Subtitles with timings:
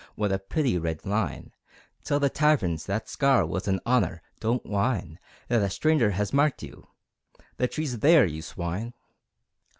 [0.15, 1.51] What a pretty, red line!
[2.03, 4.23] Tell the taverns that scar Was an honour.
[4.39, 6.87] Don't whine That a stranger has marked you.
[7.57, 8.95] The tree's there, You Swine!